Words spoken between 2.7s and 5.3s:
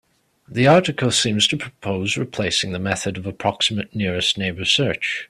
the method of approximate nearest neighbor search.